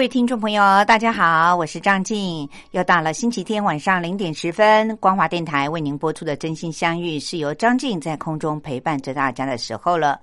[0.00, 2.48] 各位听众朋友，大家好，我是张静。
[2.70, 10.18] 又到了星期天晚上零点十分，光华电台为您播出的《真心相遇》，是由张静在空中陪伴着大家的时候了。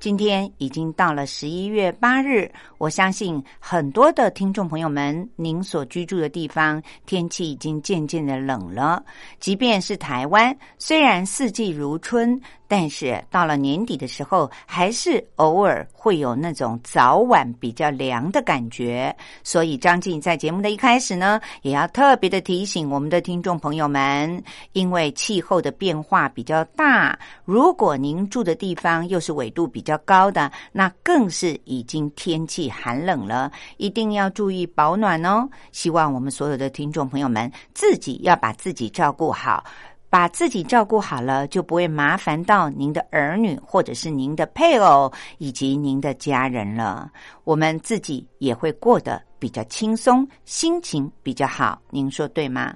[0.00, 9.04] 今天已经到了十一月八日，我相信很多的听众朋友们，您所居住的地方天气已经渐渐的冷了。
[9.38, 12.40] 即便是台湾，虽然四季如春。
[12.70, 19.12] 但是到了年底的时候，还是偶尔会有那种早晚比较凉的感觉。
[19.42, 24.40] 所以张静在节目的一开始呢，也要特别的提醒我们的听众朋友们，
[24.72, 35.48] 因为气候的变化比较大，如果您住的地方又是纬度比较较高的，那更是已经天气寒冷了，一定要注意保暖哦。
[35.72, 39.64] 希望我们所有的听众朋友们自己要把自己照顾好。
[40.12, 47.08] 把自己照顾好了，就不会麻烦到您的儿女，或者是您的配偶以及您的家人了。
[47.44, 51.80] 我们自己也会过得比较轻松，心情比较好。
[51.90, 52.74] 您说对吗？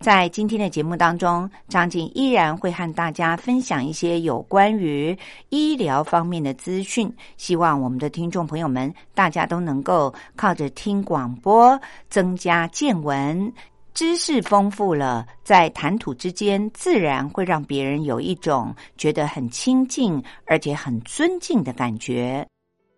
[0.00, 5.16] 在今天的节目当中，张静依然会和大家分享一些有关于
[5.48, 7.12] 医疗方面的资讯。
[7.36, 13.52] 希望我们的听众朋友们，大家都能够靠着听广播增加见闻。
[13.92, 22.46] 知识丰富了，在谈吐之间，自然会让别人有一种觉得很亲近，而且很尊敬的感觉。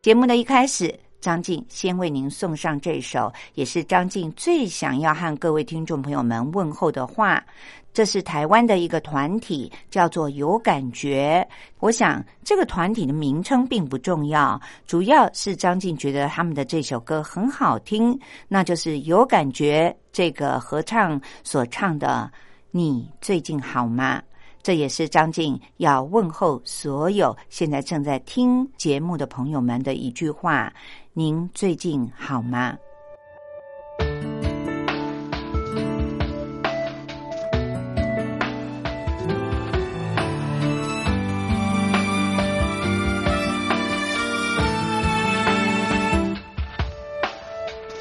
[0.02, 7.44] 节目的一开始，张静先为您送上这首，也是张静最想要和各位听众朋友们问候的话。
[7.92, 11.44] 这是台湾的一个团体，叫做有感觉。
[11.80, 18.16] 我想这个团体的名称并不重要，主要是张静觉得他们的这首歌很好听，
[18.46, 22.30] 那就是有感觉这个合唱所唱的
[22.70, 24.22] “你最近好吗？”
[24.62, 30.70] 这也是张静要问候所有现在正在听节目的朋友们的一句话
[31.12, 32.78] ：“您最近好吗？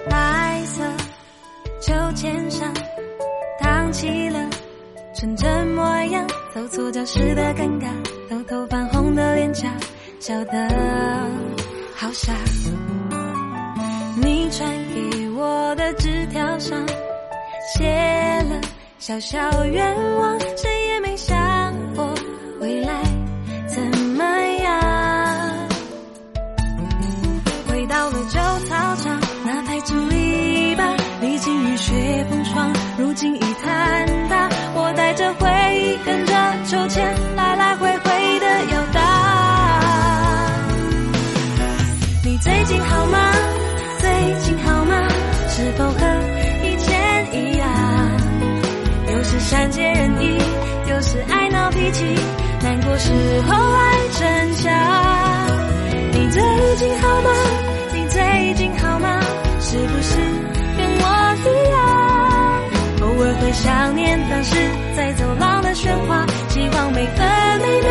[0.08, 0.84] 白色
[1.81, 2.72] 秋千上
[3.59, 4.50] 荡起了
[5.16, 7.88] 纯真模样走错教室的尴尬
[8.30, 9.68] 偷偷泛红的脸颊
[10.19, 10.69] 笑得
[11.96, 12.34] 好傻。
[14.29, 16.85] 你传给我的纸条上
[17.73, 17.90] 写
[18.47, 18.62] 了
[19.00, 19.84] 小小愿
[20.17, 21.35] 望，谁也没想
[21.95, 22.13] 过
[22.59, 22.94] 未来
[23.68, 23.81] 怎
[24.16, 24.23] 么
[24.63, 25.68] 样。
[27.68, 34.47] 回到了旧操场，那排竹篱笆，历经雨雪风霜，如今已坍塌。
[34.75, 36.34] 我带着回忆，跟着
[36.68, 37.16] 秋千
[49.50, 50.38] 善解人意，
[50.92, 52.06] 有时爱闹脾气，
[52.62, 53.12] 难过时
[53.48, 54.72] 候爱逞强。
[56.14, 56.40] 你最
[56.78, 57.32] 近好吗？
[57.92, 59.20] 你最近好吗？
[59.60, 60.18] 是不是
[60.78, 61.82] 跟我一样？
[63.02, 64.56] 偶尔会想念当时。
[64.96, 67.28] 在走廊的喧哗，希望每分
[67.60, 67.90] 每秒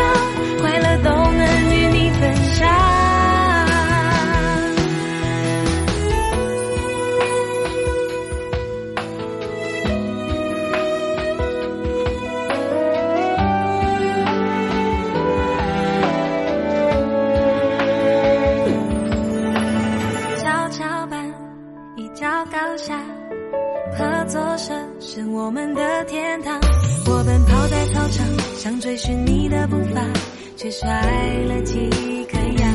[0.61, 2.98] 快乐都能与你分享。
[25.49, 26.61] 我们的天堂。
[27.07, 29.99] 我奔跑在操场，想追寻你的步伐，
[30.55, 30.87] 却摔
[31.47, 31.89] 了几
[32.31, 32.67] 颗牙。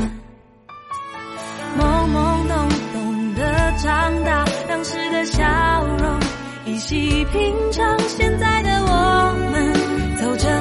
[1.79, 6.19] 懵懵懂懂的长大，当时的笑容
[6.67, 7.97] 依稀平常。
[8.09, 9.73] 现在的我们
[10.17, 10.61] 走着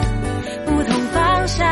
[0.67, 1.67] 不同方向，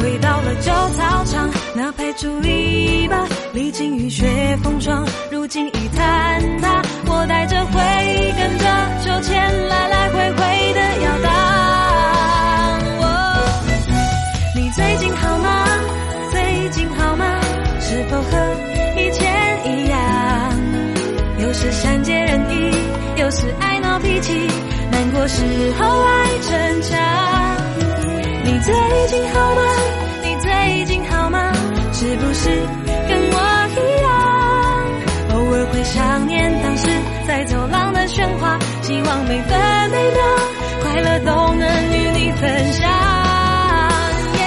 [0.00, 4.26] 回到了旧操场，那排竹篱笆，历经雨雪
[4.62, 5.02] 风霜，
[5.48, 6.82] 如今已坍塌。
[7.06, 8.66] 我带着回忆，跟着
[9.02, 11.30] 秋千来来回回的摇荡。
[14.54, 15.64] 你最近好吗？
[16.30, 17.40] 最近好吗
[17.80, 18.36] 是否和
[19.00, 19.24] 以前
[19.64, 19.98] 一样？
[21.38, 22.70] 有时善解人意，
[23.16, 24.46] 有时爱闹脾气，
[24.90, 25.42] 难过时
[25.78, 27.00] 候爱逞强。
[28.44, 28.74] 你最
[29.08, 29.62] 近好吗？
[30.22, 31.54] 你最近好吗？
[31.94, 32.50] 是不是
[38.88, 40.22] 希望每分每秒
[40.80, 42.90] 快乐都能与你分享
[44.32, 44.40] 耶。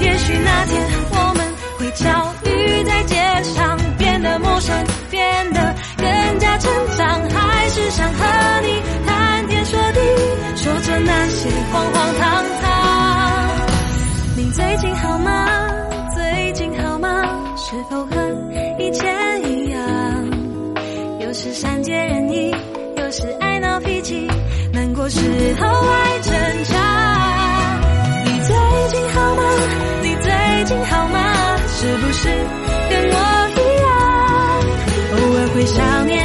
[0.00, 1.44] 也许那天我们
[1.78, 3.16] 会巧遇在街
[3.52, 4.74] 上，变得陌生，
[5.10, 10.00] 变得更加成长，还是想和你谈天说地，
[10.56, 13.50] 说着那些荒荒唐唐。
[14.38, 15.46] 你最近好吗？
[16.14, 17.08] 最近好吗？
[17.58, 18.16] 是否和
[18.78, 19.39] 以前
[23.12, 24.28] 是爱闹脾气，
[24.72, 25.18] 难过时
[25.58, 26.32] 候爱挣
[26.64, 26.76] 扎。
[28.24, 28.54] 你最
[28.90, 29.42] 近好吗？
[30.00, 30.30] 你最
[30.64, 31.56] 近好吗？
[31.66, 32.28] 是不是
[32.88, 33.16] 跟我
[33.56, 33.90] 一样？
[35.10, 36.19] 偶尔会想念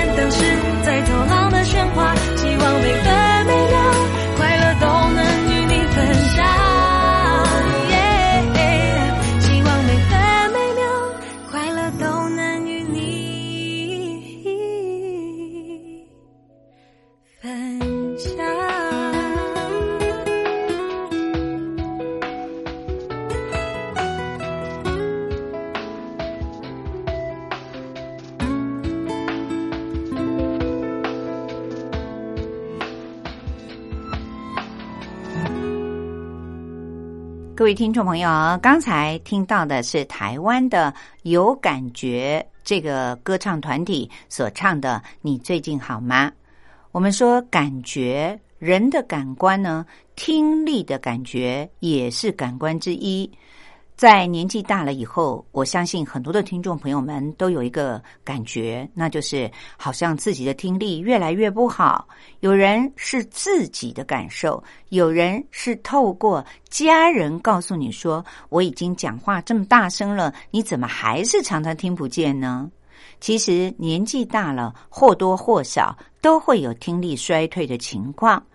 [37.75, 38.29] 听众朋友，
[38.61, 40.93] 刚才听到的是台湾的
[41.23, 46.29] 有感觉这个歌唱团体所唱的《你最近好吗》。
[46.93, 49.85] 我们说感觉，人的感官呢，
[50.15, 53.29] 听力的感觉也是感官之一。
[53.95, 62.05] 在年纪大了以后，我相信很多的听众朋友们都有一个感觉，那就是好像自己的听力越来越不好。
[62.41, 72.69] 有人是自己的感受，有人是透过家人告诉你说：“我已经讲话这么大声了，你怎么还是常常听不见呢？”
[73.21, 78.45] 其实年纪大了，或多或少都会有听力衰退的情况。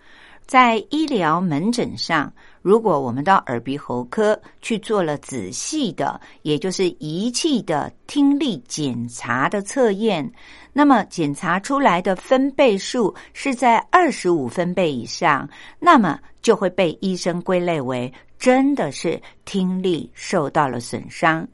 [0.45, 10.31] 在医疗门诊上，如果我们到耳鼻喉科去做了仔细的，也就是仪器的听力检查的测验，
[10.71, 15.49] 那么检查出来的分贝数是在二十五分贝以上，
[15.79, 21.47] 那么就会被医生归类为真的是听力受到了损伤。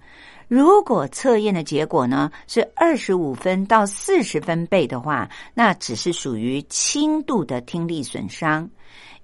[0.50, 8.70] 如果测验的结果呢是二十五分到四十分贝的话，那只是属于轻度的听力损伤。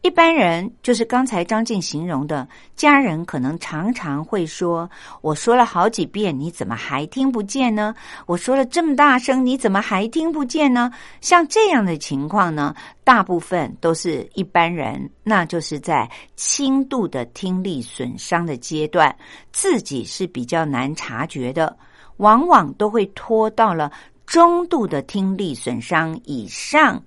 [0.04, 2.46] 一般人就是刚才张静形容的，
[2.76, 4.90] 家人可能常常会说
[5.24, 7.96] ：“我说了好几遍，你怎么还听不见呢？
[8.26, 10.92] 我说了这么大声，你怎么还听不见呢？”
[11.22, 19.16] 像这样的情况呢，大部分都是一般人，那就是在轻度的听力损伤的阶段，
[19.54, 21.78] 自己是比较难察觉的，
[22.18, 23.90] 往往都会拖到了
[24.26, 27.02] 中度的听力损伤以上。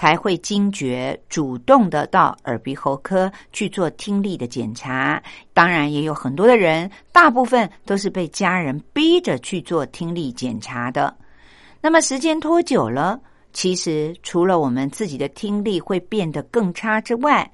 [0.00, 5.22] 才会惊觉，主动的到耳鼻喉科去做听力的检查。
[5.52, 11.14] 当然，也有很多的人，大部分都是被家人逼着去做听力检查的。
[11.82, 13.20] 那么，时间拖久了，
[13.52, 17.50] 其实除了我们自己的听力会变得更差之外，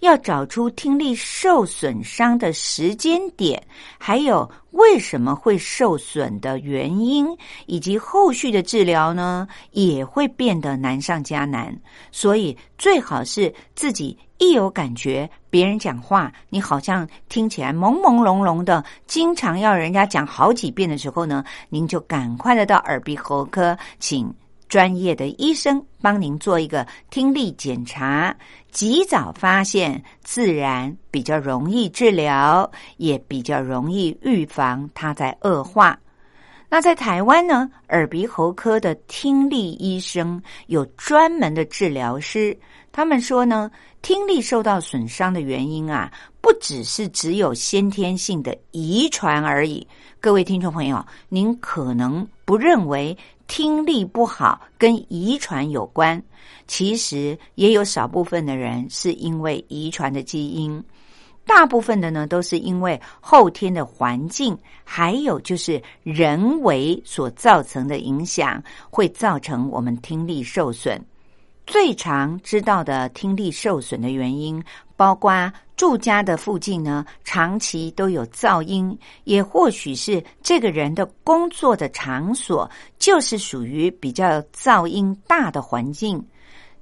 [0.00, 3.62] 要找出听力受损伤的时间点，
[3.98, 7.26] 还有为什么会受损的原因，
[7.66, 11.76] 以及后续的治疗呢，也会变得难上加难。
[12.10, 24.32] 所以，最好是自己一有感觉，别人讲话，你好像听起来朦朦胧胧的，经常要人家讲好几遍的时候呢，您就赶快的到耳鼻喉科，请
[24.70, 28.34] 专业的医生帮您做一个听力检查。
[28.70, 35.98] 及早发现，自然比较容易治疗，也比较容易预防它在恶化。
[36.68, 42.56] 那在台湾呢，耳鼻喉科的听力医生有专门的治疗师，
[42.92, 43.68] 他们说呢，
[44.02, 49.84] 听力受到损伤的原因啊，不只是只有先天性的遗传而已。
[50.20, 53.18] 各位听众朋友，您可能不认为
[53.50, 56.22] 听力不好跟遗传有关。
[56.68, 60.80] 其实也有少部分的人是因为遗传的基因，
[61.44, 71.04] 大部分的呢都是因为后天的环境，还有就是人为所造成的影响，会造成我们听力受损。
[71.66, 74.62] 最常知道的听力受损的原因，
[74.96, 78.94] 包括住家的附近呢，长期都有噪音，
[79.24, 86.22] 也或许是这个人的工作的场所就是属于比较噪音大的环境。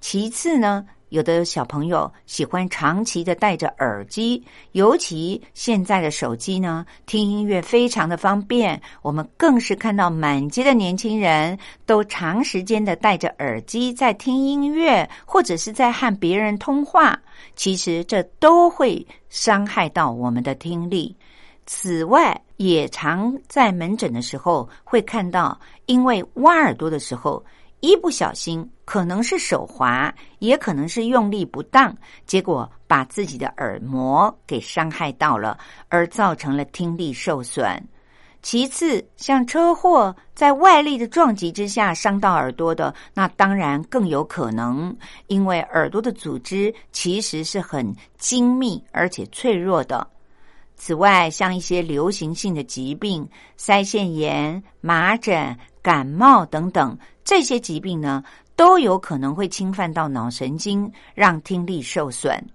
[0.00, 0.84] 其次呢。
[1.10, 8.78] 有的小朋友喜欢长期的戴着耳机，尤其现在的手机呢，听音乐非常的方便。
[9.00, 17.18] 我们更是看到满街的年轻人都长时间的戴着耳机在听音乐，或者是在和别人通话。
[17.56, 21.16] 其实这都会伤害到我们的听力。
[21.64, 27.42] 此外，也常在门诊的时候会看到，因为挖耳朵的时候。
[27.80, 35.56] 一不小心，可能是手滑，也可能是用力不当，结果把自己的耳膜给伤害到了，
[35.88, 37.88] 而造成了听力受损。
[38.42, 50.06] 其次，像车祸在外力的撞击之下伤到耳朵的，那当然更有可能，因为耳朵的组织其实是很精密而且脆弱的。
[50.76, 55.56] 此外，像一些流行性的疾病，腮腺炎、麻疹。
[55.88, 58.22] 感冒等等这些疾病呢，
[58.54, 62.46] 都有可能会侵犯到脑神经，让听力受损。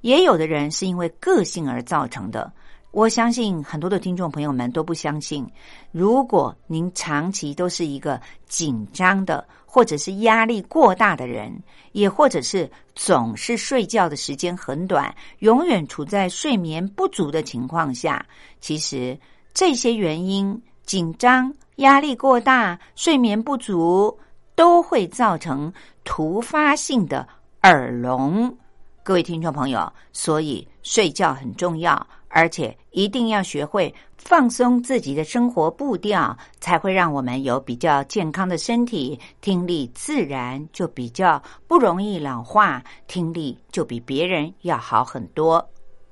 [0.00, 2.52] 也有的人是因为个性而造成的。
[2.90, 5.46] 我相信很多的听众朋友们都不相信，
[5.92, 11.56] 如果您长期都是一个紧张的，或者是压力过大的人，
[11.92, 18.26] 也或者是总是睡觉的时间很短，永远处在睡眠不足的情况下，
[18.60, 19.16] 其实
[19.54, 21.54] 这些原因紧张。
[21.80, 24.16] 压力过大、睡眠不足，
[24.54, 25.72] 都会造成
[26.04, 27.26] 突发性的
[27.62, 28.54] 耳聋。
[29.02, 45.66] 各位听众朋友，所以睡觉很重要，而且一定要学会放松自己的生活步调，才会让我们有比较健康的身体，听力自然就比较不容易老化，听力就比别人要好很多。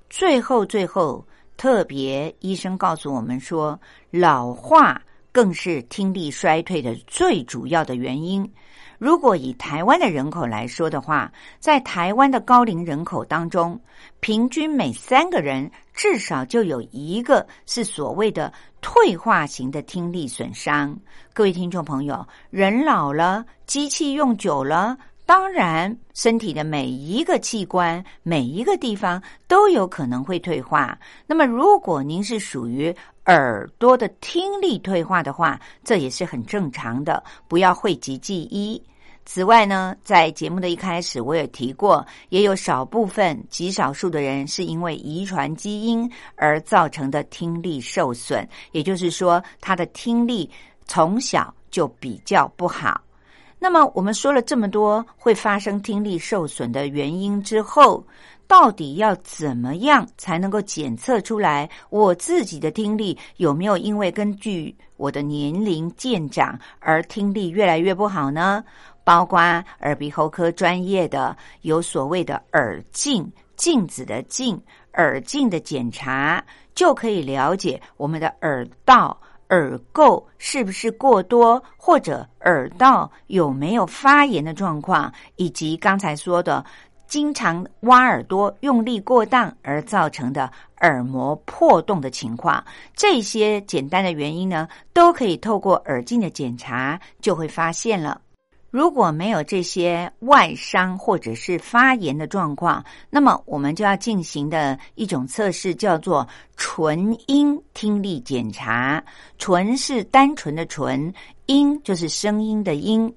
[0.09, 1.23] 最后，最后，
[1.59, 3.79] 特别医生告诉我们说，
[4.11, 4.99] 老化。
[5.39, 8.53] 更是听力衰退的最主要的原因。
[8.99, 11.31] 如果以台湾的人口来说的话，
[11.61, 13.81] 在台湾的高龄人口当中，
[14.19, 20.99] 平均每三个人至少就有一个是所谓的退化型的听力损伤。
[21.33, 24.99] 各位听众朋友，人老了，机器用久了。
[25.29, 30.99] 当然，身体的每一个器官、每一个地方都有可能会退化。
[31.27, 32.91] 那么，如果您是属于
[33.27, 38.83] 耳朵的听力退化的话，这也是很正常的，不要讳疾忌医。
[39.27, 50.49] 此外呢，在节目的一开始，我也提过，也有少部分极少数的人是因为遗传基因而造成的听力受损，也就是说，他的听力
[50.87, 52.99] 从小就比较不好。
[53.59, 58.07] 那么，我们说了这么多会发生听力受损的原因之后，
[58.47, 68.65] 到底要怎么样才能够检测出来我自己的听力有没有因为根据我的年龄渐长而听力越来越不好呢？
[69.05, 69.41] 包括
[69.81, 74.61] 耳鼻喉科专业的有所谓的耳镜、镜子的镜、
[74.95, 79.19] 耳镜的检查，就可以了解我们的耳道。
[79.51, 86.65] 耳垢是不是过多，或者耳道有没有发炎的状况，以及刚才说的
[87.07, 90.51] 经常挖耳朵、用力过当而造成的
[90.81, 92.63] 耳膜破洞的情况，
[92.95, 98.21] 这些简单的原因呢，都可以透过耳镜的检查就会发现了。
[98.71, 109.03] 如果没有这些外伤或者是发炎的状况，那么我们就要进行的一种测试叫做纯音听力检查。
[109.39, 111.11] 纯是单纯的纯，
[111.47, 113.13] 音就是声音的音。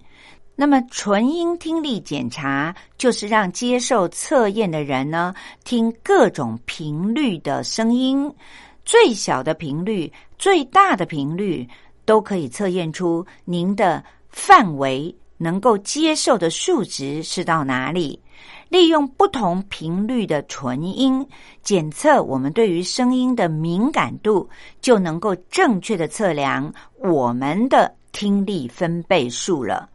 [0.55, 5.33] 那么纯音听力检查就是让接受测验的人呢，
[5.65, 8.33] 听各种频率的声音，
[8.85, 11.67] 最小的频率、最大的频率，
[12.05, 15.13] 都可以测验出您的范围。
[15.41, 18.21] 能够接受的数值是到哪里？
[18.69, 21.27] 利用不同频率的纯音
[21.63, 24.47] 检测我们对于声音的敏感度，
[24.79, 29.89] 就能够正确的测量我们的听力分贝数了。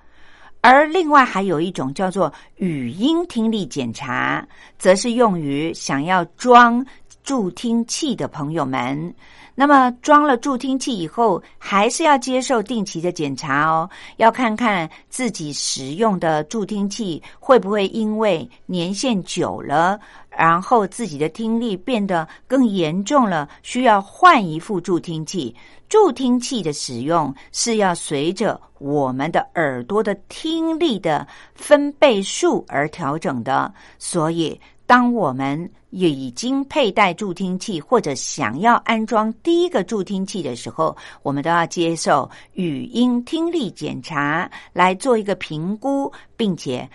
[0.61, 4.45] 而另外还有一种叫做语音听力检查，
[4.79, 6.85] 则是用于想要装
[7.23, 9.15] 助听器的朋友们。
[9.59, 19.99] 那么装了助听器以后，还是要接受定期的检查哦，要看看自己使用的助听器会不会因为年限久了，
[20.29, 25.57] 然后自己的听力变得更严重了，需要换一副助听器。
[25.89, 35.71] 助听器的使用是要随着我们的耳朵的听力的分贝数而调整的，所以当我们
[36.05, 46.89] 已经佩戴助听器或者想要安装第一个助听器的时候，我们都要接受语音听力检查来做一个评估，并且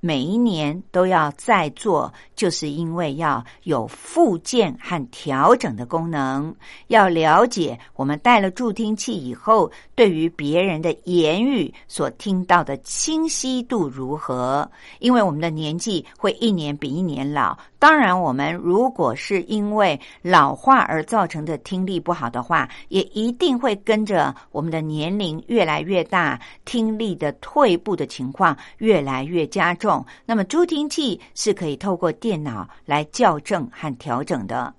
[0.00, 6.54] 每一年都要再做，就是因为要有复健和调整的功能。
[6.88, 14.70] 要了解我们戴了助听器以后，对于别人的言语所听到的清晰度如何？
[14.98, 17.56] 因为我们的年纪会一年比一年老。
[17.78, 28.56] 当然，我们如果是因为老化而造成的听力不好的话，也一定会跟着我们的年龄越来越大，听力的退步的情况
[28.86, 30.06] 越来越加重。
[30.24, 34.72] 那么，助听器是可以透过电脑来校正和调整的。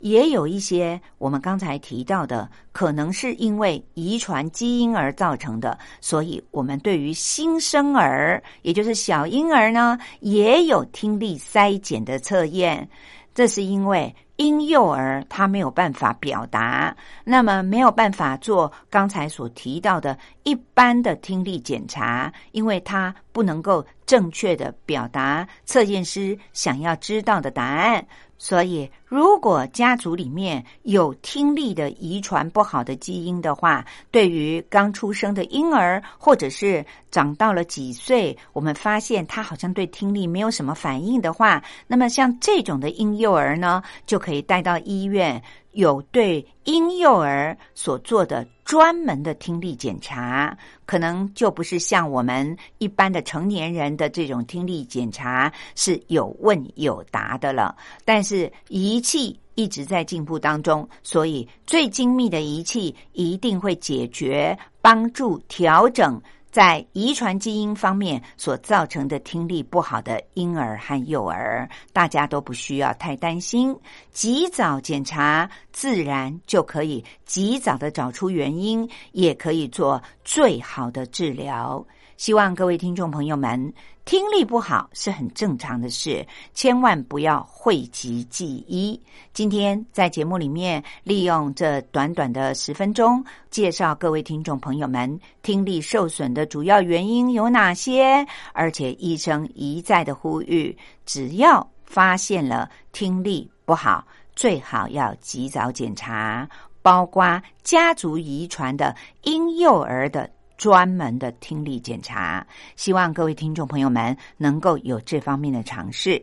[0.00, 12.86] 也有一些我们刚才提到的，可能是因为遗传基因而造成的，所以我们对于新生儿，也就是小婴儿呢，也有听力筛检的测验。
[13.34, 28.04] 这是因为婴幼儿他没有办法表达，那么没有办法做刚才所提到的一般的听力检查，因为他不能够正确的表达测验师想要知道的答案。
[28.40, 45.42] 所以，如果家族里面有听力的遗传不好的基因的话，对于刚出生的婴儿，或者是长到了几岁，我们发现他好像对听力没有什么反应的话，那么像这种的婴幼儿呢，就可以带到医院。
[45.78, 57.76] 有对婴幼儿所做的专门的听力检查，可能就不是像我们一般的成年人的这种听力检查是有问有答的了。
[58.04, 66.20] 但是仪器一直在进步当中，所以最精密的仪器一定会解决、帮助调整。
[66.50, 73.76] 在遗传基因方面所造成的听力不好的婴儿和幼儿，大家都不需要太担心。
[74.10, 81.86] 及早检查，自然就可以及早的找出原因，也可以做最好的治疗。
[82.18, 83.72] 希望各位听众朋友们。
[84.04, 88.98] 听力不好是很正常的事，千万不要讳疾忌医。
[89.34, 104.02] 今天在节目里面，利用这短短的十分钟，介绍各位听众朋友们听力受损的主要原因有哪些，而且医生一再的呼吁，只要发现了听力不好，
[104.34, 106.48] 最好要及早检查，
[106.80, 110.28] 包括家族遗传的婴幼儿的。
[110.58, 116.22] 专门的听力检查，希望各位听众朋友们能够有这方面的尝试。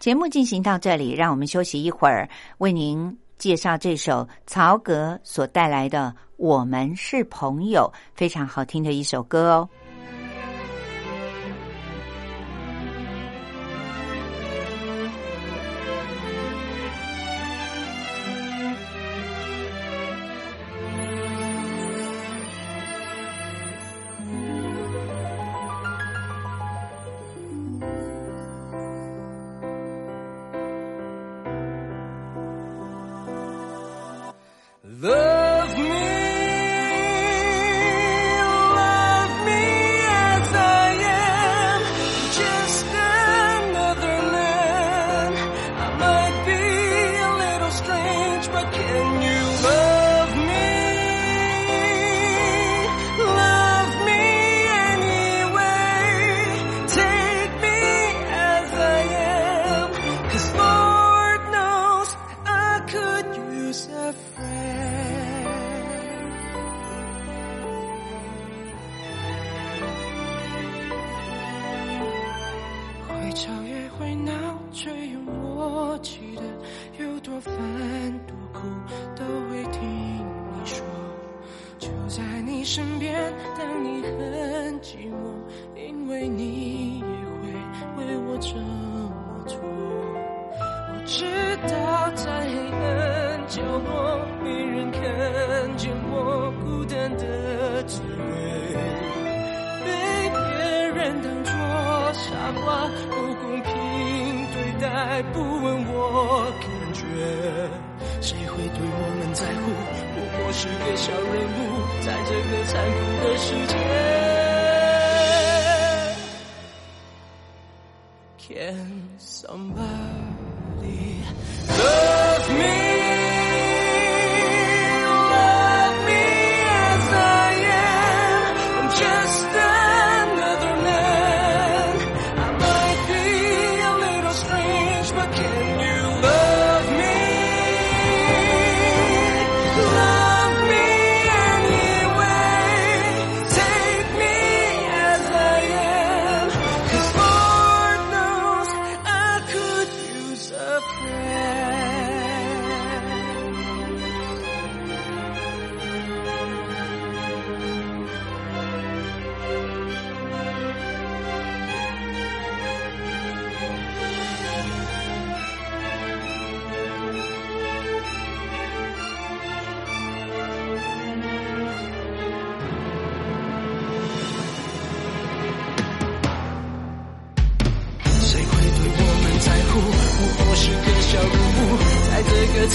[0.00, 9.68] 节目进行到这里，让我们休息一会儿，为您介绍这首曹格所带来的《我们是朋友》，非常好听的一首歌哦。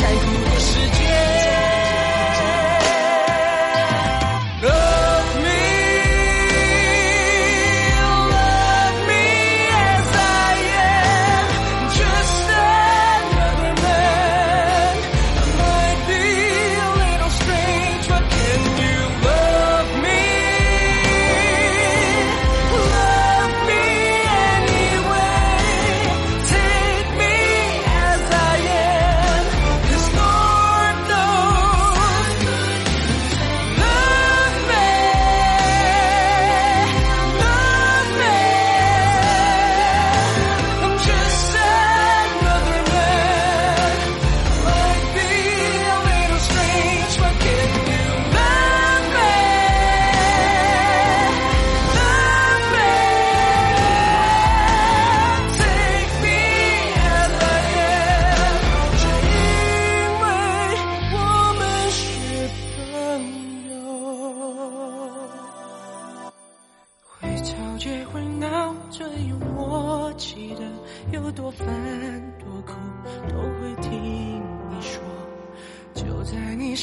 [0.01, 0.50] 在乎。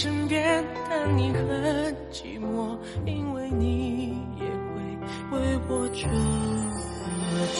[0.00, 1.42] 身边，但你很
[2.12, 7.58] 寂寞，因为你也会为我这么做。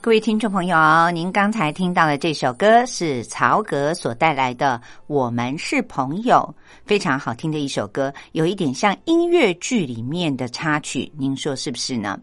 [0.00, 0.76] 各位听众朋友，
[1.12, 6.38] 您刚才听到的这首歌是曹格所带来的《我们是朋友》，
[6.84, 12.18] 非常好听的一首歌，有一点像音乐剧里面的插曲，您说是不是呢？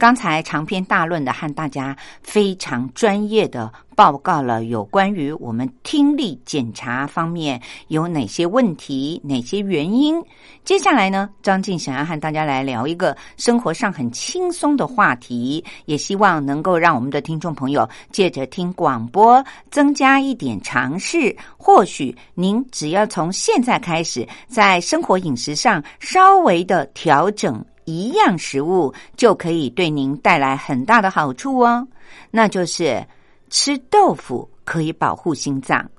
[0.00, 10.18] 刚才长篇大论的和大家非常专业的报告了有关于我们听力检查方面有哪些问题、哪些原因。
[10.64, 21.36] 接下来呢，张静想要和大家来聊一个生活上很轻松的话题，也希望能够让我们的听众朋友借着听广播增加一点尝试。
[21.58, 27.62] 或许您只要从现在开始，在生活饮食上稍微的调整。
[27.90, 31.86] 一样食物就可以对您带来很大的好处哦，
[32.30, 33.04] 那就是
[33.50, 35.90] 吃豆腐可以保护心脏。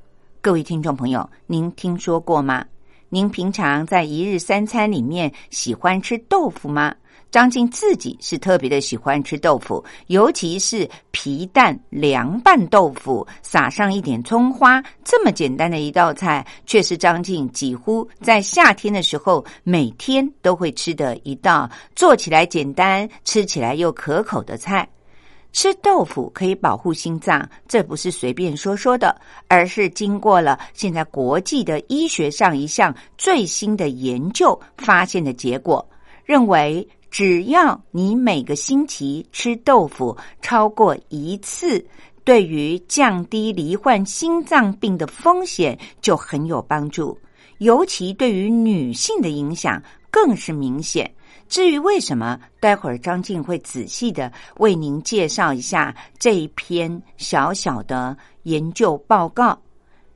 [0.42, 2.66] 各位听众朋友，您听说过吗？
[3.10, 6.96] 您平常在一日三餐里面喜欢吃豆腐吗？
[7.32, 24.86] 张静自己是特别的喜欢吃豆腐，尤其是皮蛋凉拌豆腐，撒上一点葱花，这么简单的一道菜，却是张静几乎在夏天的时候每天都会吃的一道，做起来简单，吃起来又可口的菜。
[25.54, 29.16] 吃豆腐可以保护心脏，这不是随便说说的，
[29.48, 35.88] 而是经过了现在国际的医学上一项最新的研究发现的结果，
[36.26, 36.86] 认为。
[37.12, 41.86] 只要你每个星期吃豆腐超过一次，
[42.24, 47.18] 对于降低罹患心脏病的风险就很有帮助，
[47.58, 51.14] 尤其对于女性的影响更是明显。
[51.50, 59.60] 至于为什么，待会儿张静会仔细的为您介绍一下这一篇小小的研究报告。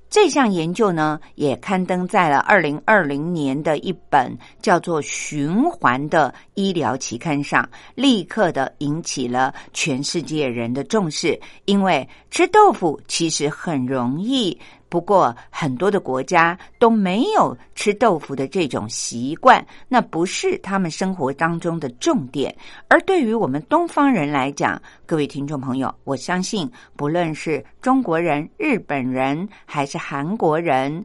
[0.09, 11.37] 这项研究呢，也刊登在了二零二零年的一本叫做《循环》的医疗期刊上，立刻的引起了全世界人的重视。
[11.65, 14.57] 因为吃豆腐其实很容易。
[14.95, 22.55] 不过，很多的国家都没有吃豆腐的这种习惯，那不是他们生活当中的重点。
[22.88, 31.03] 而对于我们东方人来讲，各位听众朋友，我相信，不论是中国人、日本人还是韩国人，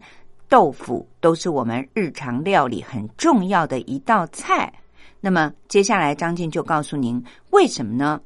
[0.49, 4.73] 豆腐都是我们日常料理很重要的一道菜。
[5.21, 8.21] 那么，接下来张静就告诉您为什么呢？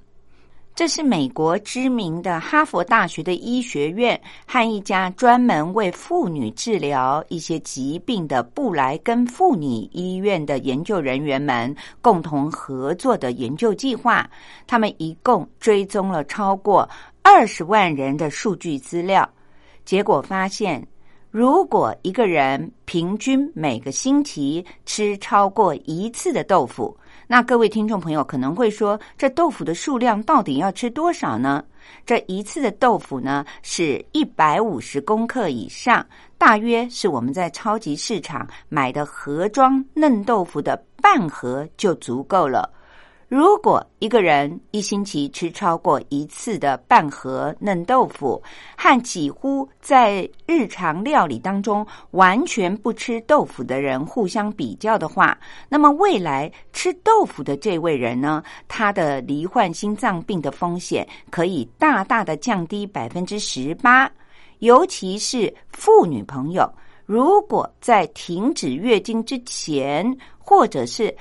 [0.75, 14.29] 这是美国知名的哈佛大学的医学院和一家专门为妇女治疗一些疾病的布莱根妇女医院的研究人员们共同合作的研究计划。
[14.67, 16.89] 他们一共追踪了超过
[17.23, 19.29] 二十万人的数据资料，
[19.85, 20.85] 结果发现，
[21.31, 31.65] 如果一个人平均每个星期吃超过一次的豆腐，那各位听众朋友可能会说，这豆腐的数量到底要吃多少呢？
[32.05, 36.07] 这一次的豆腐呢，是一百五十公克以上，
[36.37, 42.71] 大约是我们在超级市场买的盒装嫩豆腐的半盒就足够了。
[43.29, 48.43] 如果一个人一星期吃超过一次的半盒嫩豆腐，
[48.77, 55.37] 和几乎在日常料理当中完全不吃豆腐的人互相比较的话，
[55.69, 64.11] 那么未来吃豆腐的这位人呢，他的罹患心脏病的风险可以大大的降低百分之十八。
[64.61, 66.73] 尤其是妇女朋友，
[67.05, 71.15] 如果在停止月经之前，或者是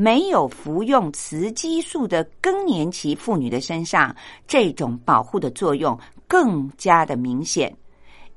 [0.00, 7.70] 没有服用雌激素的更年期妇女的身上，这种保护的作用更加的明显。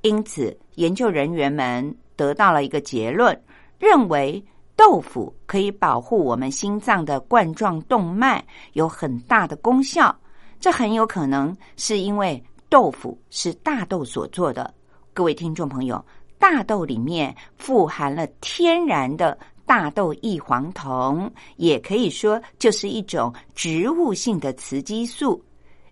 [0.01, 3.41] 因此，研究人员们得到了一个结论，
[3.79, 4.43] 认为
[4.75, 10.13] 豆腐可以保护我们心脏的冠状动脉，有很大的功效。
[10.59, 14.73] 这很有可能是因为豆腐是大豆所做的。
[15.13, 16.03] 各位听众朋友，
[16.37, 19.39] 大豆里面富含了天然的。
[19.65, 25.41] 大豆异黄酮也可以说就是一种植物性的雌激素，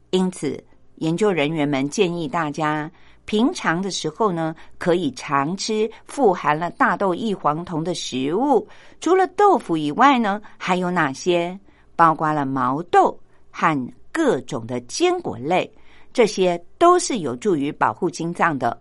[0.10, 0.62] 因此
[0.96, 2.92] 研究人员们建议大家
[3.26, 8.68] 平常的时候呢，可以常吃富含了大豆异黄酮的食物。
[9.00, 11.58] 除了豆腐以外呢，还有哪些？
[11.96, 13.18] 包括了毛豆
[13.52, 15.72] 和各种的坚果类，
[16.12, 18.80] 这些都是有助于保护心脏的。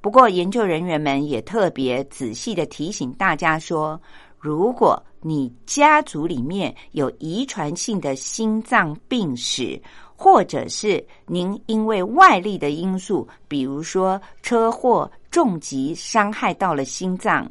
[0.00, 4.00] 不过，研究人员们也特别仔细的提醒大家说。
[4.40, 9.78] 如果你家族里面有遗传性的心脏病史，
[10.16, 17.46] 或者是您因为外力的因素，比如说车祸、重疾伤害到了心脏，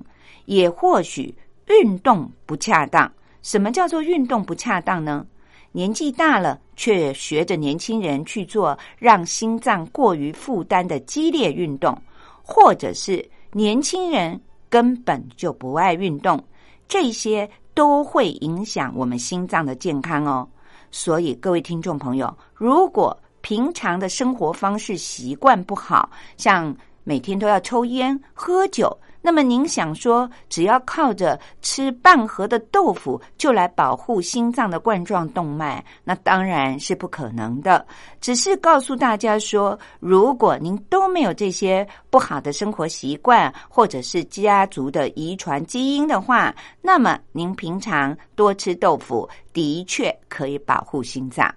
[0.46, 1.32] 也或许
[1.68, 3.12] 运动不恰当。
[3.44, 5.24] 什么叫做运动不恰当呢？
[5.72, 11.96] 年纪大了却学着年轻人去做让心脏过于负担的激烈运动，
[12.42, 16.44] 或者是年轻人根本就不爱运动。
[16.90, 20.46] 这些都会影响我们心脏的健康哦，
[20.92, 28.92] 所以各位听众朋友，如果平常的生活方式习惯不好，像每天都要抽烟喝酒。
[29.22, 37.86] 那么您想说，只要靠着吃半盒的豆腐就来保护心脏的冠状动脉，那当然是不可能的。
[38.22, 51.54] 只是告诉大家说，如果您都没有这些不好的生活习惯，或者是家族的遗传基因的话，那么您平常多吃豆腐，的确可以保护心脏。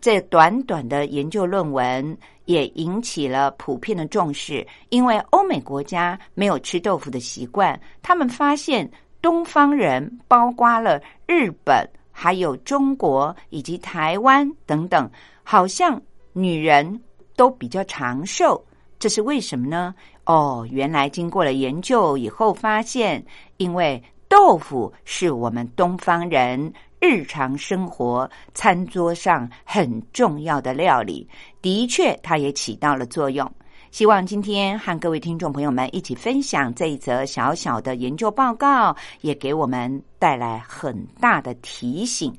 [0.00, 8.90] 这短短的研究论文也引起了普遍的重视，因为欧美国家没有吃豆腐的习惯，他们发现
[9.22, 15.08] 东方人，包括了日本、还有中国以及台湾等等，
[15.42, 16.00] 好像
[16.32, 17.00] 女人
[17.36, 18.64] 都比较长寿，
[18.98, 19.94] 这是为什么呢？
[20.24, 23.24] 哦，原来经过了研究以后发现，
[23.56, 26.72] 因为豆腐是我们东方人。
[27.00, 31.28] 日常生活餐桌上很重要的料理，
[31.60, 33.50] 的确，它也起到了作用。
[33.90, 42.32] 希望今天和各位听众朋友们一起分享这一则小小的研究报告，也给我们带来很大的提醒。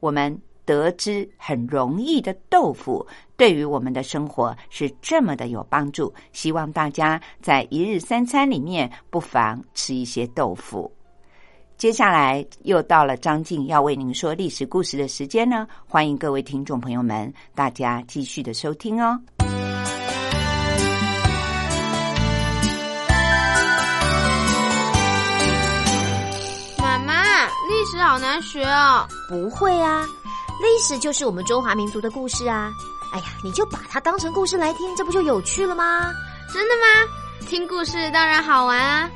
[0.00, 3.04] 我们得知很容易的豆腐，
[3.36, 6.14] 对于我们的生活是这么的有帮助。
[6.32, 10.90] 希望大家在一日三餐里面，不妨吃一些豆腐。
[11.76, 19.20] 接下来又到了张静要为您说历史故事的时间呢，欢迎各位听众朋友们，大家继续的收听哦。
[26.78, 29.06] 妈妈，历史好难学哦。
[29.28, 30.06] 不会啊，
[30.62, 32.72] 历史就是我们中华民族的故事啊。
[33.12, 36.12] 哎呀，你就把它当成故事来听，这不就有趣了吗？
[36.52, 37.46] 真的吗？
[37.48, 39.10] 听故事当然好玩啊。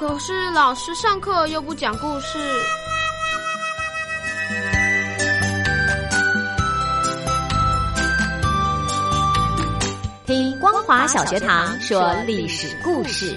[0.00, 2.38] 可是老师上课又不讲故事，
[10.24, 13.36] 听光华小学堂说历史故事。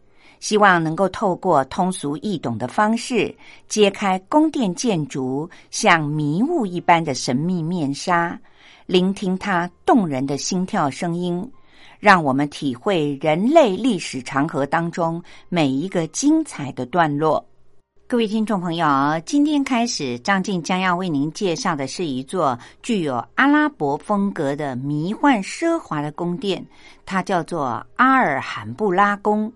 [0.41, 3.33] 希望能够透过通俗易懂的方式，
[3.69, 8.37] 揭开宫殿建筑像迷雾一般的神秘面纱，
[8.87, 11.49] 聆听它动人的心跳声音，
[11.99, 17.45] 让我们体会人类历史长河当中每一个精彩的段落。
[18.07, 18.87] 各位听众朋友，
[19.25, 26.65] 今天开始，张静将要为您介绍的是一座具有阿拉伯风格的迷幻奢华的宫殿，
[27.05, 29.49] 它叫做阿尔罕布拉宫。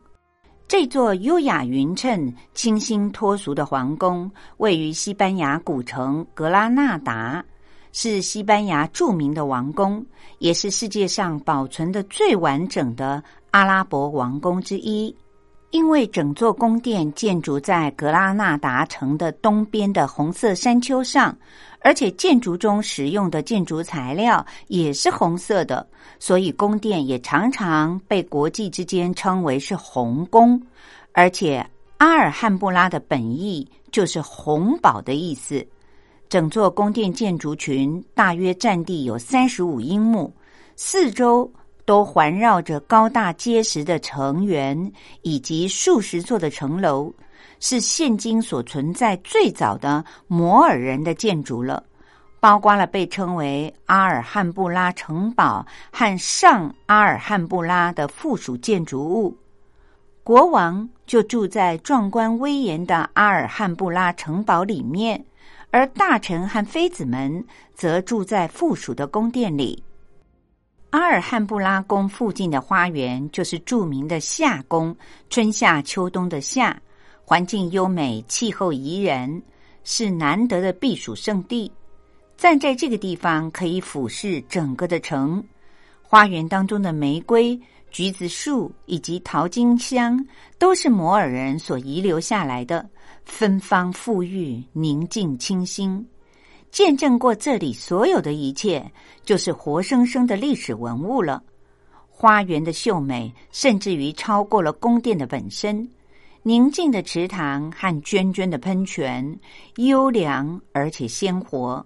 [0.67, 7.45] 这座优雅匀称、清新脱俗的皇宫位于西班牙古城格拉纳达，
[7.93, 10.03] 是西班牙著名的王宫，
[10.39, 15.15] 也是世界上保存的最完整的阿拉伯王宫之一。
[15.75, 21.37] 因为整座宫殿建筑在格拉纳达城的东边的红色山丘上。
[21.81, 25.85] 而且建筑中使用的建筑材料也是红色的，
[26.17, 30.59] 所以宫殿也常常被国际之间称为是红宫。
[31.11, 31.63] 而且
[31.97, 35.63] 阿尔汉布拉的本意就是红堡的意思。
[36.29, 40.33] 整座宫殿建筑群大约占地有三十五英亩，
[40.77, 41.51] 四周
[41.85, 47.13] 都环绕着高大结实的城垣以及数十座的城楼。
[47.61, 51.81] 是现今所存在最早的摩尔人的建筑了。
[52.37, 59.35] 包括了被称为阿尔汉布拉城堡和上阿尔汉布拉的附属建筑物。
[60.23, 65.25] 国王就住在壮观威严的阿尔汉布拉城堡里面，
[65.71, 69.83] 而大臣和妃子们则住在附属的宫殿里。
[70.95, 74.95] 阿尔汉布拉宫附近的花园就是著名的夏宫，
[75.29, 76.81] 春夏秋冬的夏，
[77.21, 79.43] 环境优美，气候宜人，
[79.83, 81.69] 是难得的避暑胜地。
[82.37, 85.43] 站在这个地方，可以俯视整个的城。
[86.01, 87.59] 花园当中的玫瑰、
[87.91, 90.25] 橘子树以及桃金香，
[90.57, 92.89] 都是摩尔人所遗留下来的，
[93.25, 96.07] 芬芳馥郁，宁静清新。
[96.75, 98.85] 见证过这里所有的一切，
[99.23, 101.41] 就是活生生的历史文物了。
[102.09, 105.89] 花园的秀美，甚至于超过了宫殿的本身。
[106.43, 109.39] 宁静的池塘和涓涓的喷泉，
[109.77, 111.85] 优良而且鲜活。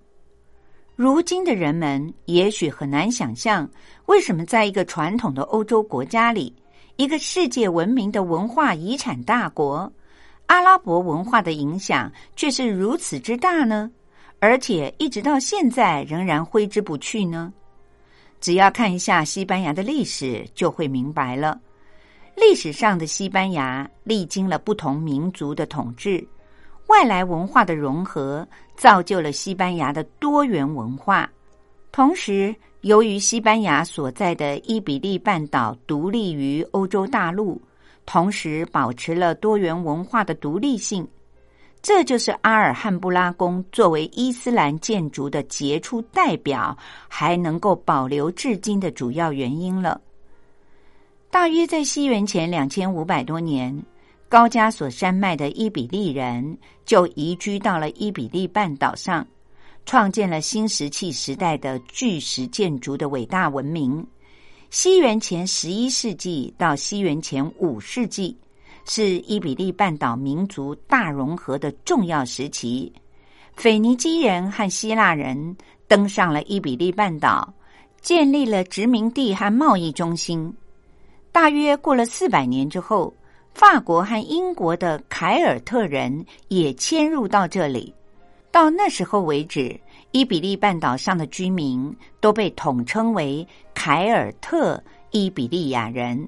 [0.96, 3.70] 如今的人们也许很难想象，
[4.08, 6.52] 为什么在一个传统的欧洲国家里，
[6.96, 9.94] 一个世界闻名的文化遗产大国，
[10.48, 13.92] 阿拉伯文化的影响却是如此之大呢？
[14.40, 17.54] 而且一直到现在仍然挥之不去呢。
[18.40, 21.60] 只要看一下西班牙的历史，就会明白了。
[22.36, 26.26] 历史上的西班牙历经了不同民族的统治，
[26.88, 31.30] 外来文化的融合，造就了西班牙的多元文化。
[31.92, 37.62] 同时，由于西班牙所在的伊比利半岛独立于欧洲大陆，
[38.06, 41.06] 同时保持了多元文化的独立性。
[41.82, 46.78] 这就是阿尔汉布拉宫作为伊斯兰建筑的杰出代表，
[47.08, 50.00] 还能够保留至今的主要原因了。
[51.32, 53.82] 大约在西元前两千五百多年，
[54.28, 59.26] 高加索山脉的伊比利人就移居到了伊比利半岛上，
[59.86, 64.06] 创建了新石器时代的巨石建筑的伟大文明。
[64.70, 68.38] 西元前十一世纪到西元前五世纪。
[68.92, 72.92] 是伊比利半岛民族大融合的重要时期。
[73.56, 75.56] 腓尼基人和希腊人
[75.88, 77.54] 登上了伊比利半岛，
[78.02, 80.52] 建立了殖民地和贸易中心。
[81.32, 83.14] 大约过了四百年之后，
[83.54, 87.94] 法国和英国的凯尔特人也迁入到这里。
[88.50, 89.80] 到那时候为止，
[90.10, 96.28] 伊比利半岛上的居民都被统称为凯尔特伊比利亚人。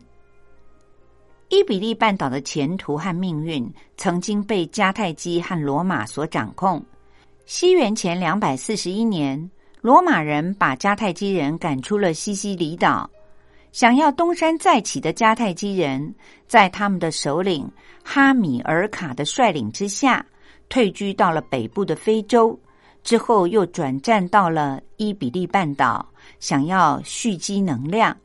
[1.52, 6.82] 伊比利半岛的前途和命运曾经被迦太基和罗马所掌控。
[7.45, 13.10] 西元前两百四十一年，罗马人把迦太基人赶出了西西里岛。
[13.74, 16.16] 想要东山再起的迦太基人，
[16.47, 17.70] 在他们的首领
[18.02, 20.26] 哈米尔卡的率领之下，
[20.70, 22.58] 退居到了北部的非洲，
[23.04, 26.08] 之后又转战到了伊比利半岛，
[26.39, 28.16] 想要蓄积能量。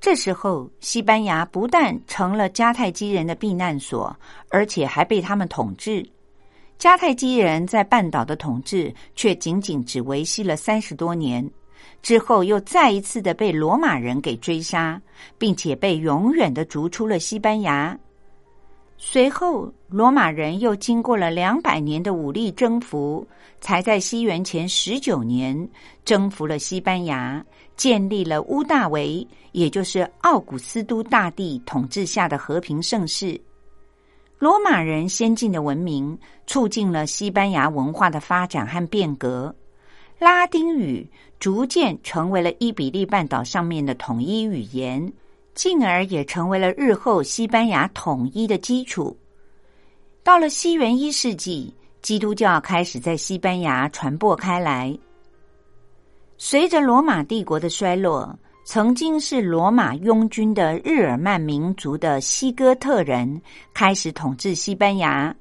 [0.00, 4.16] 这时候，西班牙不但成了迦太基人的避难所，
[4.48, 6.04] 而且还被他们统治。
[6.78, 11.46] 迦太基人在半岛的统治却仅仅只维系了三十多年，
[12.00, 14.98] 之后又再一次的被罗马人给追杀，
[15.36, 17.98] 并且被永远的逐出了西班牙。
[19.02, 23.26] 随后，罗马人又经过了两百年的武力征服，
[23.58, 25.68] 才在西元前十九年
[26.04, 27.42] 征服了西班牙。
[27.78, 33.40] 建立了乌大维，也就是奥古斯都大帝统治下的和平盛世。
[34.38, 39.54] 罗马人先进的文明促进了西班牙文化的发展和变革，
[40.18, 45.10] 拉丁语逐渐成为了伊比利半岛上面的统一语言，
[45.60, 49.14] 进而也成为了日后西班牙统一的基础。
[50.22, 54.98] 到了西元一世纪，基督教开始在西班牙传播开来。
[56.38, 58.34] 随着罗马帝国的衰落，
[58.64, 63.42] 曾经是罗马拥军的日耳曼民族的西哥特人
[63.74, 65.36] 开始统治西班牙。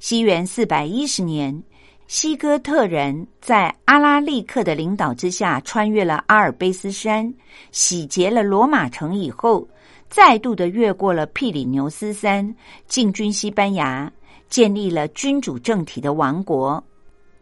[0.00, 1.62] 西元四百一十年，
[2.08, 7.32] 西哥特人在阿拉利克的领导之下，穿越了阿尔卑斯山，
[7.72, 9.68] 洗劫了罗马城以后，
[10.08, 12.54] 再度的越过了庇里牛斯山，
[12.86, 14.10] 进军西班牙，
[14.48, 16.82] 建立了君主政体的王国。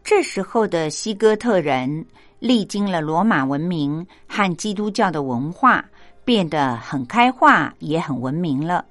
[0.03, 2.05] 这时候的西哥特人。
[2.37, 5.83] 历经了罗马文明和基督教的文化，
[6.23, 8.85] 变得很开化，也很文明了。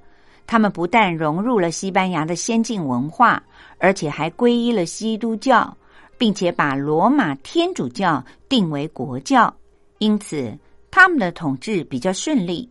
[0.47, 3.41] 他们不但融入了西班牙的先进文化，
[3.77, 5.75] 而且还皈依了基督教，
[6.17, 9.53] 并且把罗马天主教定为国教。
[9.99, 10.57] 因此，
[10.91, 12.69] 他们的统治比较顺利。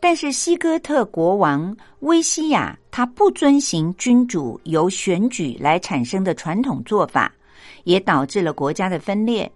[0.00, 7.32] 但是，西哥特国王威西亚他不遵循君主由选举来产生的传统做法。
[7.84, 9.50] 也导致了国家的分裂。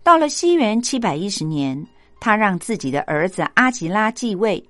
[0.00, 1.84] 到了西元七百一十年，
[2.20, 4.64] 他让自己的儿子阿吉拉继位，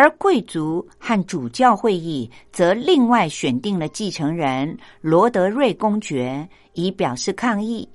[0.00, 7.86] 而贵族和主教会议则另外选定了继承人罗德瑞公爵，以表示抗议。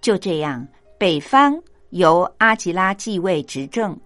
[0.00, 0.64] 就这样，
[0.96, 1.60] 北方
[1.90, 3.98] 由阿吉拉继位执政，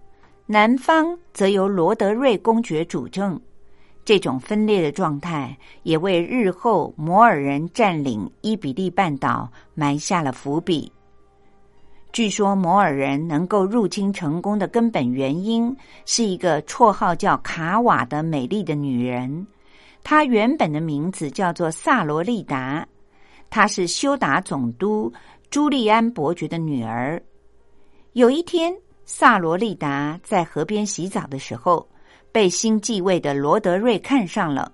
[0.47, 3.39] 南方则由罗德瑞公爵主政。
[4.03, 10.91] 这种分裂的状态，也为日后摩尔人占领伊比利半岛埋下了伏笔。
[12.13, 15.73] 据说摩尔人能够入侵成功的根本原因，
[16.05, 19.47] 是一个绰号叫卡瓦的美丽的女人。
[20.03, 22.85] 她原本的名字叫做萨罗利达，
[23.49, 25.11] 她是修达总督
[25.49, 27.21] 朱利安伯爵的女儿。
[28.11, 31.87] 有一天，萨罗利达在河边洗澡的时候，
[32.29, 34.69] 被新继位的罗德瑞看上了，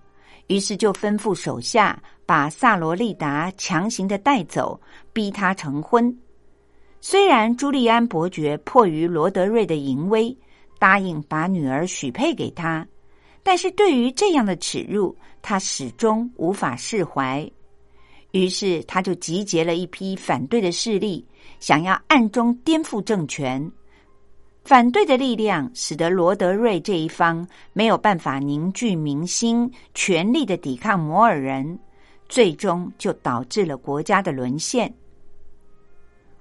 [0.48, 4.80] 于是就吩咐手下把萨罗利达强行的带走，
[5.14, 6.18] 逼她成婚。
[7.10, 10.38] 虽然朱利安伯爵迫于罗德瑞的淫威，
[10.78, 12.86] 答应把女儿许配给他，
[13.44, 17.50] 但是对于这样的耻辱，他始终无法释怀。
[18.32, 21.26] 于是，他就集结了一批反对的势力，
[21.62, 23.72] 想要暗中颠覆政权。
[24.66, 31.80] 反对的力量使得罗德瑞这一方没有办法凝聚民心，全力的抵抗摩尔人，
[32.28, 34.94] 最终就导致了国家的沦陷。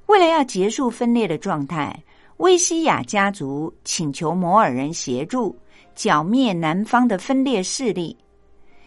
[0.06, 2.02] 为了要结束分裂的状态，
[2.36, 5.56] 威西亚家族请求摩尔人协助
[5.94, 8.16] 剿灭南方的分裂势力。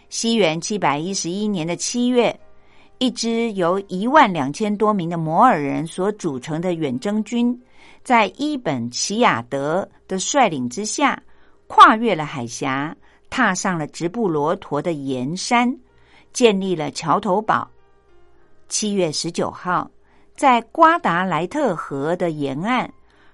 [0.09, 2.37] 西元七百一十一年的七月，
[2.99, 7.59] 一支由一万两千多名的摩尔人所组成的远征军，
[8.03, 11.21] 在伊本齐亚德的率领之下，
[11.67, 12.95] 跨越了海峡，
[13.29, 15.77] 踏上了直布罗陀的盐山，
[16.31, 17.69] 建立了桥头堡。
[18.69, 19.89] 七月十九号。
[20.39, 22.89] 在瓜达莱特河的沿岸，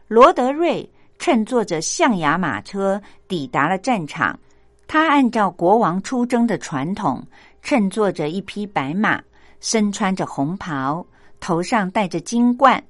[0.07, 0.89] 罗德瑞
[1.19, 4.39] 乘坐着象牙马车抵达了战场。
[4.87, 7.23] 他按照国王出征的传统，
[7.61, 9.21] 乘坐着一匹白马，
[9.59, 11.05] 身穿着红袍，
[11.39, 12.83] 头上戴着金冠，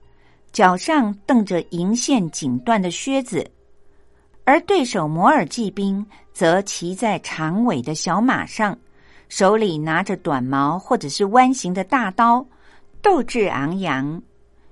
[0.53, 3.45] 脚上蹬着银线锦缎的靴子。
[4.45, 8.78] 而对手摩尔骑兵则骑在长尾的小马上，
[9.28, 12.45] 手里拿着短矛或者是弯形的大刀。
[13.06, 14.20] 斗志昂扬，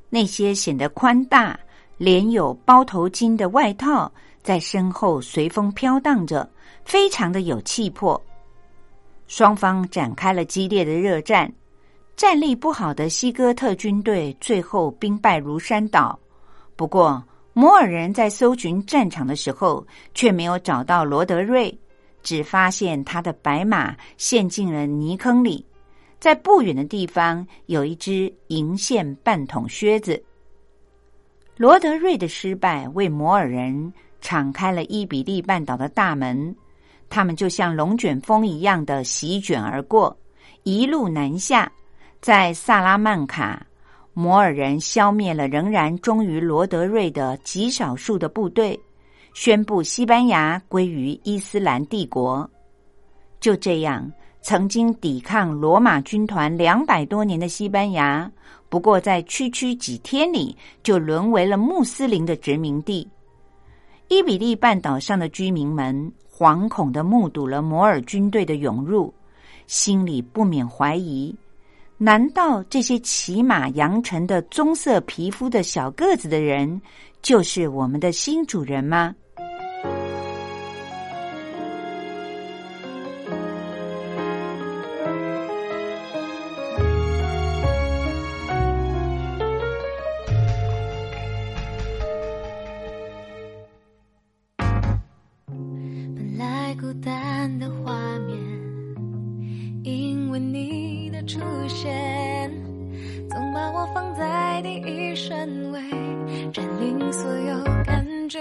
[0.09, 1.55] 那些显得宽大、
[1.99, 4.11] 连有包头巾的外套
[4.41, 6.49] 在身后随风飘荡着，
[6.83, 8.19] 非常的有气魄。
[9.27, 11.53] 双方展开了激烈的热战，
[12.15, 16.17] 战力不好的西哥特军队最后兵败如山倒。
[16.75, 17.23] 不过，
[17.53, 21.71] 摩尔人在搜寻战场的时候，却没有找到罗德瑞，
[22.23, 25.63] 只发现他的白马陷进了泥坑里。
[26.23, 30.23] 在不远的地方有一只银线半筒靴子。
[31.57, 36.55] 罗德瑞的失败为摩尔人敞开了伊比利半岛的大门，
[37.09, 40.17] 他们就像龙卷风一样的席卷而过，
[40.63, 41.69] 一路南下。
[42.21, 43.61] 在萨拉曼卡，
[44.13, 48.79] 摩尔人消灭了仍然忠于罗德瑞的极少数的部队，
[49.33, 52.49] 宣布西班牙归于伊斯兰帝国。
[53.41, 54.09] 就这样。
[54.43, 58.29] 曾经抵抗罗马军团两百多年的西班牙，
[58.67, 63.07] 不过在区区几天里就沦为了穆斯林的殖民地。
[64.09, 69.13] 伊比利半岛上的居民们惶恐的目睹了摩尔军队的涌入，
[69.65, 71.33] 心里不免怀疑：
[71.97, 76.81] 难道这些骑马扬尘的棕色皮肤的小个子的人，
[77.21, 79.15] 就是我们的新主人吗？
[96.83, 97.93] 孤单的画
[98.27, 98.37] 面
[99.85, 102.51] 因为你的出现
[103.29, 105.79] 总把我放在第一顺位
[106.51, 108.37] 占领所有感觉。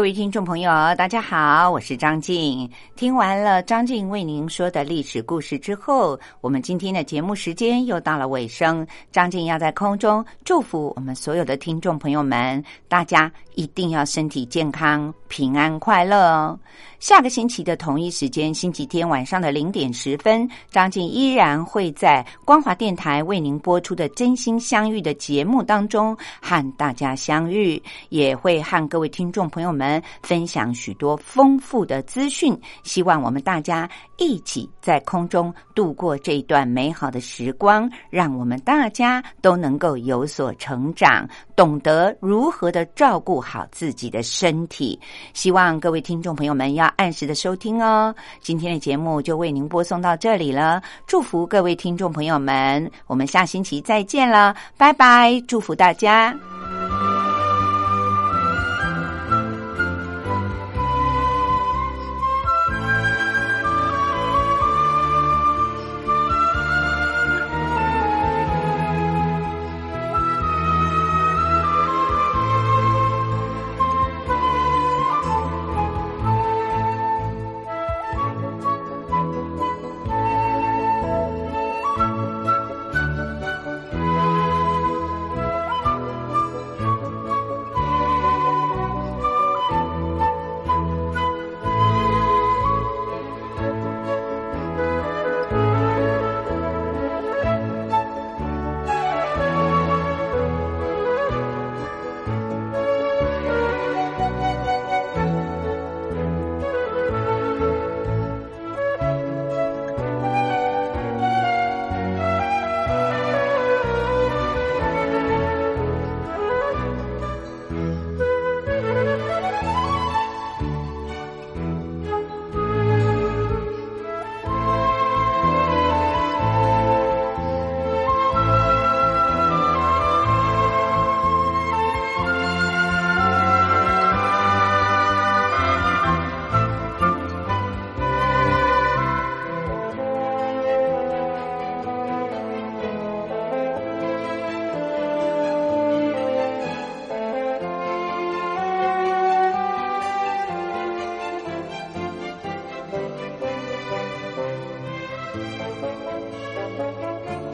[0.00, 2.66] 各位听众朋友，大家好，我是张静。
[2.96, 8.86] 听完了张静为您说的历史故事之后，我们今天的节目时间又到了尾声。
[9.12, 16.58] 张静要在空中祝福我们所有的听众朋友们，大家一定要身体健康、平安快乐哦。
[17.00, 32.54] 下个星期的同一时间，星期天晚上的零点十分，张静依然会在光华电台为您播出的《真心相遇》的节目当中和大家相遇，也会和各位听众朋友们分享许多丰富的资讯。
[32.82, 33.88] 希望我们大家
[34.18, 41.26] 一起在空中度过这段美好的时光，让我们大家都能够有所成长，
[41.56, 45.00] 懂得如何的照顾好自己的身体。
[45.32, 48.14] 希望各位听众朋友们要按时的收听哦。
[48.40, 56.34] 今天的节目就为您播送到这里了，祝福各位听众朋友们，我们下星期再见了，拜拜，祝福大家。